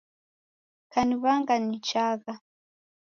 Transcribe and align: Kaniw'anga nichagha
Kaniw'anga 0.93 1.55
nichagha 1.67 2.33